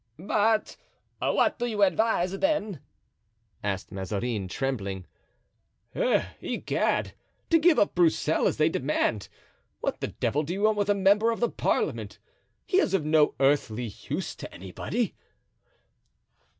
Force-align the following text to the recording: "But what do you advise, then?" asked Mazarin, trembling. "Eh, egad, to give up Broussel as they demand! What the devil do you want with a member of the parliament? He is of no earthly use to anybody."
"But 0.17 0.77
what 1.19 1.59
do 1.59 1.67
you 1.67 1.83
advise, 1.83 2.31
then?" 2.39 2.81
asked 3.63 3.91
Mazarin, 3.91 4.47
trembling. 4.47 5.05
"Eh, 5.93 6.25
egad, 6.41 7.13
to 7.51 7.59
give 7.59 7.77
up 7.77 7.93
Broussel 7.93 8.47
as 8.47 8.57
they 8.57 8.67
demand! 8.67 9.29
What 9.79 10.01
the 10.01 10.07
devil 10.07 10.41
do 10.41 10.53
you 10.53 10.63
want 10.63 10.77
with 10.77 10.89
a 10.89 10.95
member 10.95 11.29
of 11.29 11.39
the 11.39 11.51
parliament? 11.51 12.17
He 12.65 12.79
is 12.79 12.95
of 12.95 13.05
no 13.05 13.35
earthly 13.39 13.93
use 14.09 14.33
to 14.37 14.51
anybody." 14.51 15.13